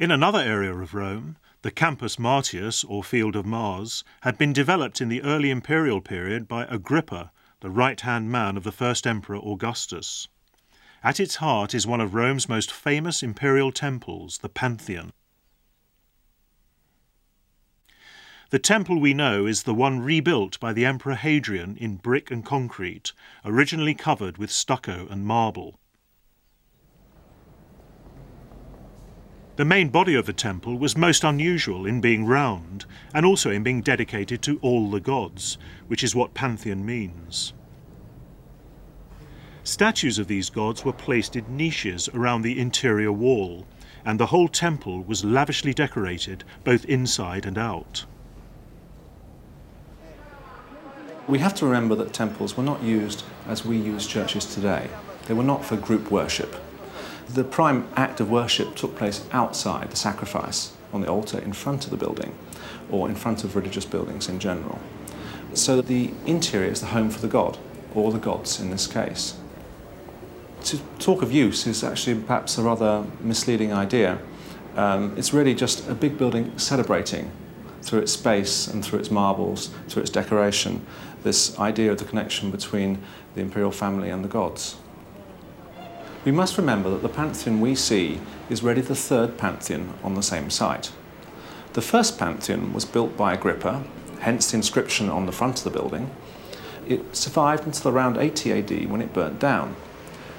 [0.00, 5.02] In another area of Rome, the Campus Martius, or Field of Mars, had been developed
[5.02, 7.30] in the early imperial period by Agrippa,
[7.60, 10.26] the right hand man of the first emperor Augustus.
[11.04, 15.12] At its heart is one of Rome's most famous imperial temples, the Pantheon.
[18.48, 22.42] The temple we know is the one rebuilt by the Emperor Hadrian in brick and
[22.42, 23.12] concrete,
[23.44, 25.78] originally covered with stucco and marble.
[29.60, 33.62] The main body of the temple was most unusual in being round and also in
[33.62, 37.52] being dedicated to all the gods, which is what pantheon means.
[39.62, 43.66] Statues of these gods were placed in niches around the interior wall,
[44.02, 48.06] and the whole temple was lavishly decorated both inside and out.
[51.28, 54.88] We have to remember that temples were not used as we use churches today.
[55.26, 56.56] They were not for group worship.
[57.34, 61.84] The prime act of worship took place outside the sacrifice on the altar in front
[61.84, 62.34] of the building
[62.90, 64.80] or in front of religious buildings in general.
[65.54, 67.56] So the interior is the home for the god,
[67.94, 69.36] or the gods in this case.
[70.64, 74.18] To talk of use is actually perhaps a rather misleading idea.
[74.74, 77.30] Um, it's really just a big building celebrating
[77.82, 80.84] through its space and through its marbles, through its decoration,
[81.22, 82.98] this idea of the connection between
[83.36, 84.76] the imperial family and the gods.
[86.22, 90.22] We must remember that the pantheon we see is really the third pantheon on the
[90.22, 90.92] same site.
[91.72, 93.84] The first pantheon was built by Agrippa,
[94.18, 96.10] hence the inscription on the front of the building.
[96.86, 99.76] It survived until around 80 AD when it burnt down.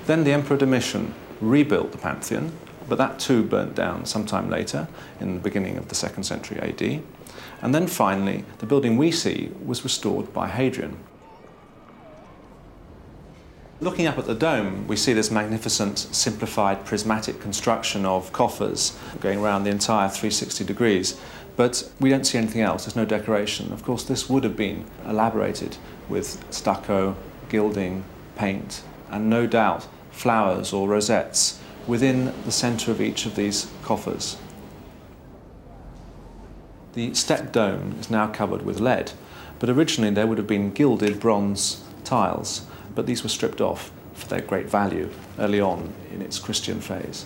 [0.06, 2.52] Then the Emperor Domitian rebuilt the pantheon,
[2.88, 4.88] but that too burnt down sometime later,
[5.20, 7.02] in the beginning of the second century AD.
[7.64, 10.98] And then finally, the building we see was restored by Hadrian.
[13.82, 19.40] Looking up at the dome, we see this magnificent, simplified, prismatic construction of coffers going
[19.40, 21.20] around the entire 360 degrees.
[21.56, 23.74] But we don't see anything else, there's no decoration.
[23.74, 27.16] Of course, this would have been elaborated with stucco,
[27.50, 28.04] gilding,
[28.36, 34.38] paint, and no doubt flowers or rosettes within the centre of each of these coffers.
[36.94, 39.14] The step dome is now covered with lead,
[39.58, 44.28] but originally there would have been gilded bronze tiles, but these were stripped off for
[44.28, 45.10] their great value
[45.40, 47.26] early on in its Christian phase.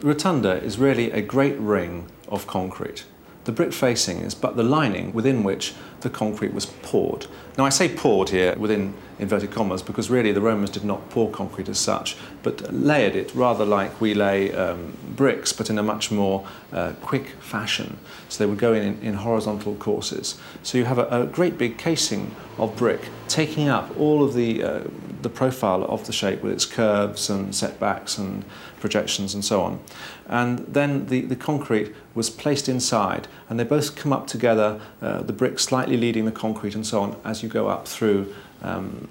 [0.00, 3.04] Rotunda is really a great ring of concrete.
[3.44, 7.26] The brick facing is but the lining within which the concrete was poured.
[7.58, 11.30] Now I say poured here within inverted commas because really the Romans did not pour
[11.30, 15.82] concrete as such, but layered it rather like we lay um, bricks, but in a
[15.82, 17.98] much more uh, quick fashion.
[18.28, 20.38] So they would go in, in horizontal courses.
[20.62, 24.62] So you have a, a, great big casing of brick taking up all of the,
[24.62, 24.80] uh,
[25.24, 28.44] the profile of the shape with its curves and setbacks and
[28.78, 29.80] projections and so on.
[30.28, 35.22] And then the, the concrete was placed inside and they both come up together, uh,
[35.22, 38.32] the brick slightly leading the concrete and so on as you go up through
[38.62, 39.08] um,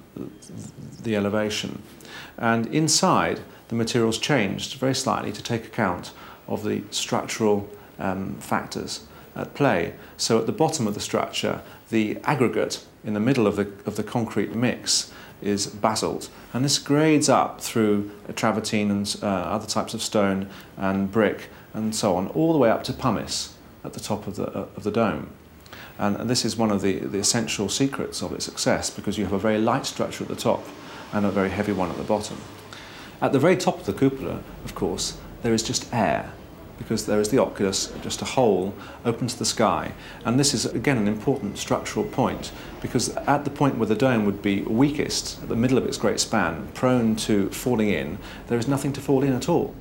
[1.01, 1.81] the elevation.
[2.37, 6.13] And inside, the materials changed very slightly to take account
[6.47, 7.69] of the structural
[7.99, 9.93] um, factors at play.
[10.17, 13.95] So at the bottom of the structure, the aggregate in the middle of the, of
[13.95, 15.11] the concrete mix
[15.43, 16.29] is basalt.
[16.53, 21.95] And this grades up through travertine and uh, other types of stone and brick and
[21.95, 24.83] so on, all the way up to pumice at the top of the, uh, of
[24.83, 25.29] the dome.
[25.97, 29.25] And, and this is one of the, the essential secrets of its success because you
[29.25, 30.63] have a very light structure at the top
[31.11, 32.37] and a very heavy one at the bottom.
[33.21, 36.31] At the very top of the cupola, of course, there is just air
[36.77, 38.73] because there is the oculus, just a hole
[39.05, 39.93] open to the sky.
[40.25, 42.51] And this is, again, an important structural point
[42.81, 45.97] because at the point where the dome would be weakest, at the middle of its
[45.97, 48.17] great span, prone to falling in,
[48.47, 49.75] there is nothing to fall in at all.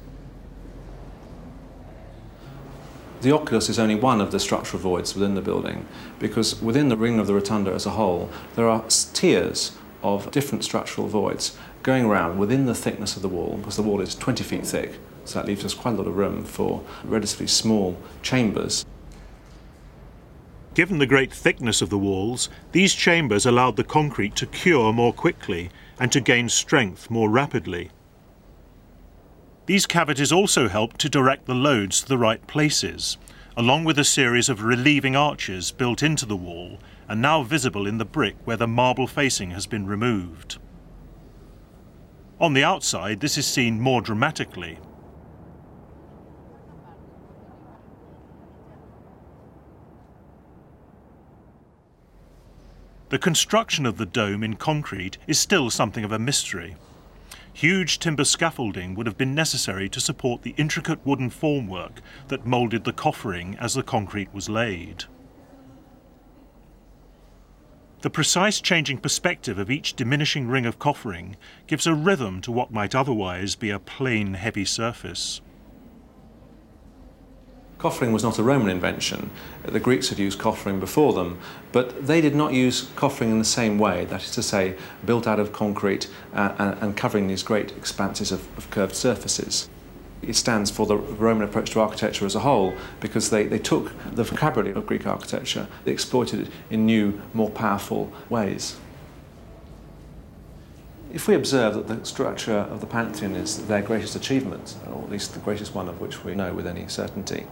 [3.23, 5.87] The oculus is only one of the structural voids within the building
[6.19, 9.73] because within the ring of the rotunda as a whole, there are tiers
[10.03, 14.01] of different structural voids going around within the thickness of the wall because the wall
[14.01, 14.99] is 20 feet thick.
[15.25, 18.85] So that leaves us quite a lot of room for relatively small chambers.
[20.75, 25.13] Given the great thickness of the walls, these chambers allowed the concrete to cure more
[25.13, 25.71] quickly
[26.01, 27.91] and to gain strength more rapidly.
[29.67, 33.19] These cavities also help to direct the loads to the right places,
[33.57, 37.99] along with a series of relieving arches built into the wall and now visible in
[37.99, 40.59] the brick where the marble facing has been removed.
[42.41, 44.79] On the outside, this is seen more dramatically.
[53.13, 56.77] The construction of the dome in concrete is still something of a mystery.
[57.53, 61.99] huge timber scaffolding would have been necessary to support the intricate wooden formwork
[62.29, 65.05] that moulded the coffering as the concrete was laid.
[68.01, 71.37] The precise changing perspective of each diminishing ring of coffering
[71.67, 75.43] gives a rhythm to what might otherwise be a plain heavy surface.
[77.83, 79.29] Coffering was not a Roman invention.
[79.65, 81.41] The Greeks had used coffering before them,
[81.73, 85.27] but they did not use coffering in the same way, that is to say, built
[85.27, 89.69] out of concrete uh, and, and, covering these great expanses of, of, curved surfaces.
[90.23, 93.91] It stands for the Roman approach to architecture as a whole because they, they took
[94.15, 98.77] the vocabulary of Greek architecture, they exploited it in new, more powerful ways.
[101.13, 105.11] If we observe that the structure of the Pantheon is their greatest achievement, or at
[105.11, 107.47] least the greatest one of which we know with any certainty,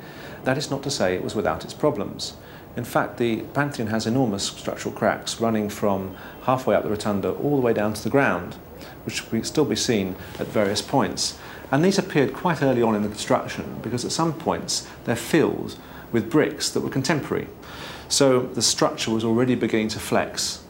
[0.44, 2.38] that is not to say it was without its problems.
[2.74, 7.56] In fact, the Pantheon has enormous structural cracks running from halfway up the rotunda all
[7.56, 8.54] the way down to the ground,
[9.04, 11.38] which can still be seen at various points.
[11.70, 15.76] And these appeared quite early on in the construction because at some points they're filled
[16.12, 17.48] with bricks that were contemporary.
[18.08, 20.64] So the structure was already beginning to flex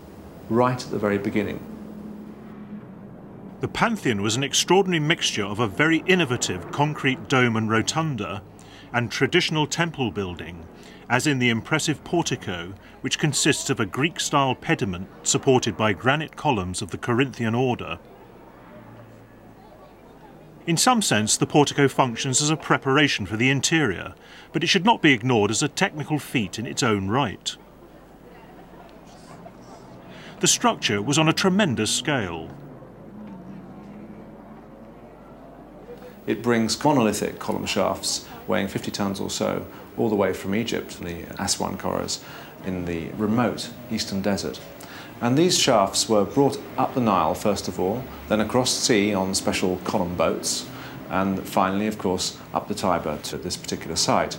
[0.49, 1.65] right at the very beginning.
[3.61, 8.43] The Pantheon was an extraordinary mixture of a very innovative concrete dome and rotunda
[8.91, 10.67] and traditional temple building,
[11.11, 12.73] as in the impressive portico,
[13.03, 17.99] which consists of a Greek-style pediment supported by granite columns of the Corinthian order.
[20.67, 24.15] In some sense, the portico functions as a preparation for the interior,
[24.53, 27.57] but it should not be ignored as a technical feat in its own right.
[30.41, 32.49] The structure was on a tremendous scale.
[36.27, 41.01] It brings monolithic column shafts weighing 50 tons or so all the way from Egypt,
[41.01, 42.23] the Aswan Corridors,
[42.65, 44.61] in the remote eastern desert.
[45.21, 49.35] And these shafts were brought up the Nile, first of all, then across sea on
[49.35, 50.67] special column boats,
[51.11, 54.39] and finally, of course, up the Tiber to this particular site.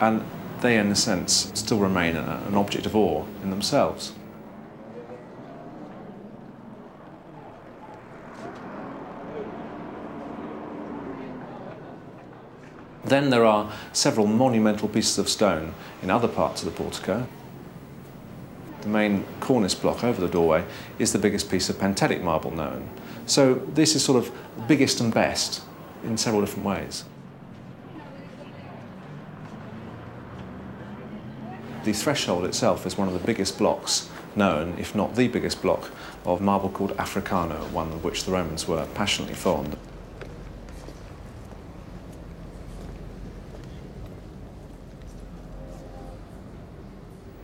[0.00, 0.24] And
[0.60, 4.12] they, in a sense, still remain an object of awe in themselves.
[13.06, 17.28] Then there are several monumental pieces of stone in other parts of the portico.
[18.80, 20.64] The main cornice block over the doorway
[20.98, 22.88] is the biggest piece of Pentelic marble known.
[23.24, 24.32] So this is sort of
[24.66, 25.62] biggest and best
[26.02, 27.04] in several different ways.
[31.84, 35.92] The threshold itself is one of the biggest blocks known, if not the biggest block,
[36.24, 39.76] of marble called Africano, one of which the Romans were passionately fond.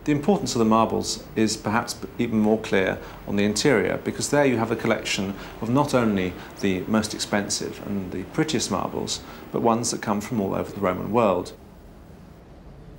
[0.05, 4.45] The importance of the marbles is perhaps even more clear on the interior because there
[4.45, 9.21] you have a collection of not only the most expensive and the prettiest marbles,
[9.53, 11.53] but ones that come from all over the Roman world.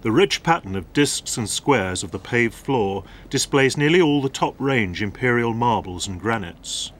[0.01, 4.29] The rich pattern of discs and squares of the paved floor displays nearly all the
[4.31, 6.91] top range imperial marbles and granites.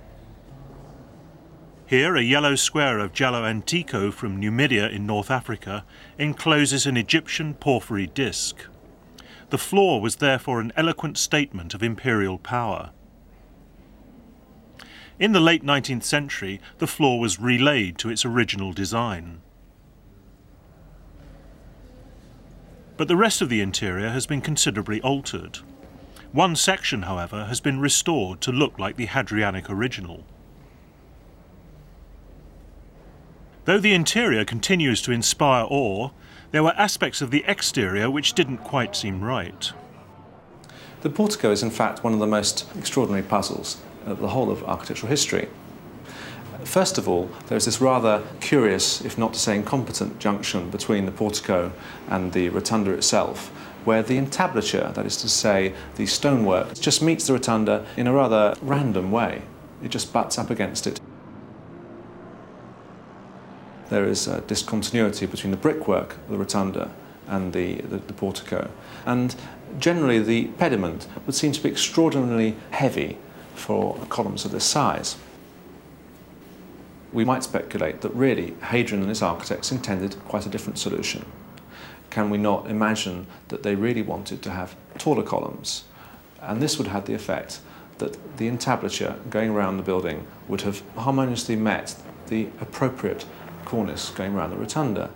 [1.87, 5.85] Here, a yellow square of Giallo Antico from Numidia in North Africa
[6.19, 8.57] encloses an Egyptian porphyry disc.
[9.55, 12.91] The floor was therefore an eloquent statement of imperial power.
[15.21, 19.43] In the late 19th century, the floor was relaid to its original design.
[22.97, 25.61] But the rest of the interior has been considerably altered.
[26.33, 30.25] One section, however, has been restored to look like the Hadrianic original.
[33.67, 36.11] Though the interior continues to inspire awe,
[36.55, 39.73] there were aspects of the exterior which didn't quite seem right.
[41.03, 44.63] The portico is in fact one of the most extraordinary puzzles of the whole of
[44.63, 45.49] architectural history.
[46.63, 51.11] First of all, there's this rather curious, if not to say incompetent, junction between the
[51.11, 51.73] portico
[52.09, 53.49] and the rotunda itself,
[53.85, 58.13] where the entablature, that is to say, the stonework, just meets the rotunda in a
[58.13, 59.43] rather random way.
[59.83, 61.01] It just butts up against it
[63.91, 66.91] there is a discontinuity between the brickwork the rotunda
[67.27, 68.71] and the, the, the, portico.
[69.07, 69.35] And
[69.79, 73.19] generally the pediment would seem to be extraordinarily heavy
[73.55, 75.17] for columns of this size.
[77.13, 81.25] We might speculate that really Hadrian and his architects intended quite a different solution.
[82.11, 85.85] Can we not imagine that they really wanted to have taller columns?
[86.41, 87.61] And this would have the effect
[87.99, 93.25] that the entablature going around the building would have harmoniously met the appropriate
[93.75, 95.11] cornice going around the rotunda.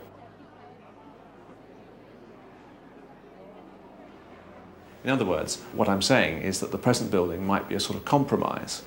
[5.04, 7.96] In other words, what I'm saying is that the present building might be a sort
[7.96, 8.82] of compromise.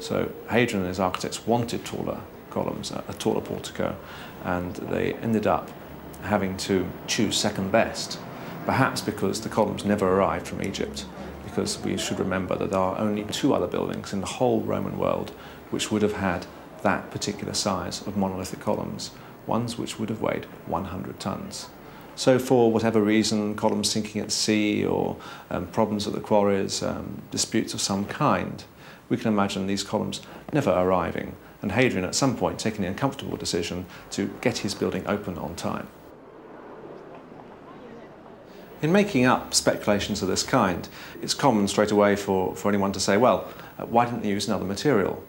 [0.00, 2.20] So Hadrian and his architects wanted taller
[2.50, 3.96] columns, a, taller portico,
[4.44, 5.70] and they ended up
[6.22, 8.18] having to choose second best,
[8.66, 11.06] perhaps because the columns never arrived from Egypt,
[11.44, 14.98] because we should remember that there are only two other buildings in the whole Roman
[14.98, 15.30] world
[15.70, 16.46] which would have had
[16.82, 19.10] that particular size of monolithic columns,
[19.46, 21.68] ones which would have weighed 100 tons.
[22.14, 25.16] So for whatever reason, columns sinking at sea or
[25.50, 28.64] um, problems at the quarries, um, disputes of some kind,
[29.08, 30.20] we can imagine these columns
[30.52, 35.06] never arriving and Hadrian at some point taking the uncomfortable decision to get his building
[35.06, 35.88] open on time.
[38.82, 40.88] In making up speculations of this kind,
[41.22, 44.46] it's common straight away for, for anyone to say, well, uh, why didn't they use
[44.46, 45.24] another material?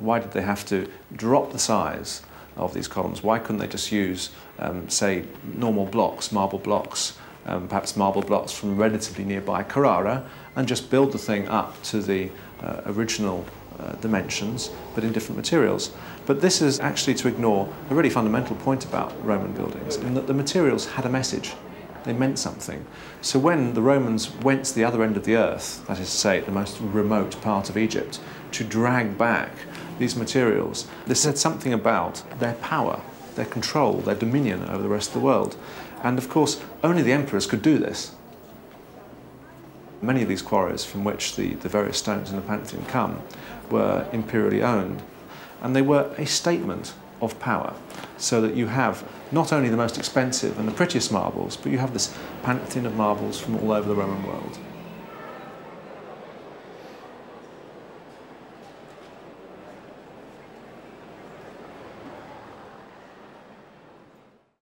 [0.00, 2.22] Why did they have to drop the size
[2.56, 3.22] of these columns?
[3.22, 8.52] Why couldn't they just use, um, say, normal blocks, marble blocks, um, perhaps marble blocks
[8.52, 10.24] from relatively nearby Carrara,
[10.56, 12.30] and just build the thing up to the
[12.62, 13.44] uh, original
[13.78, 15.92] uh, dimensions, but in different materials?
[16.26, 20.26] But this is actually to ignore a really fundamental point about Roman buildings, in that
[20.26, 21.52] the materials had a message.
[22.04, 22.86] They meant something.
[23.20, 26.16] So when the Romans went to the other end of the earth, that is to
[26.16, 28.20] say, the most remote part of Egypt,
[28.52, 29.52] to drag back
[30.00, 33.00] these materials, they said something about their power,
[33.36, 35.56] their control, their dominion over the rest of the world.
[36.02, 38.14] And of course, only the emperors could do this.
[40.02, 43.20] Many of these quarries from which the, the various stones in the Pantheon come
[43.70, 45.02] were imperially owned,
[45.60, 47.74] and they were a statement of power,
[48.16, 51.78] so that you have not only the most expensive and the prettiest marbles, but you
[51.78, 54.58] have this pantheon of marbles from all over the Roman world.